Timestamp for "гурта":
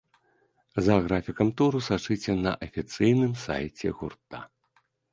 4.03-4.47